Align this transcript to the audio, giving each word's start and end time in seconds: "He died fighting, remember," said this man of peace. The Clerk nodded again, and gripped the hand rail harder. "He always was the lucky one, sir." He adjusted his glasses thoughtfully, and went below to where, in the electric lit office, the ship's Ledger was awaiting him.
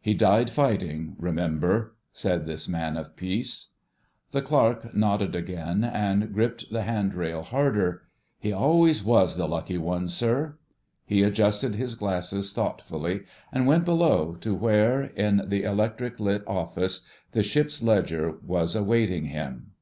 "He 0.00 0.12
died 0.12 0.50
fighting, 0.50 1.14
remember," 1.20 1.94
said 2.10 2.46
this 2.46 2.66
man 2.68 2.96
of 2.96 3.14
peace. 3.14 3.74
The 4.32 4.42
Clerk 4.42 4.92
nodded 4.92 5.36
again, 5.36 5.84
and 5.84 6.34
gripped 6.34 6.72
the 6.72 6.82
hand 6.82 7.14
rail 7.14 7.44
harder. 7.44 8.02
"He 8.40 8.50
always 8.52 9.04
was 9.04 9.36
the 9.36 9.46
lucky 9.46 9.78
one, 9.78 10.08
sir." 10.08 10.58
He 11.06 11.22
adjusted 11.22 11.76
his 11.76 11.94
glasses 11.94 12.52
thoughtfully, 12.52 13.20
and 13.52 13.68
went 13.68 13.84
below 13.84 14.32
to 14.40 14.52
where, 14.52 15.00
in 15.02 15.42
the 15.48 15.62
electric 15.62 16.18
lit 16.18 16.42
office, 16.48 17.02
the 17.30 17.44
ship's 17.44 17.80
Ledger 17.80 18.32
was 18.44 18.74
awaiting 18.74 19.26
him. 19.26 19.74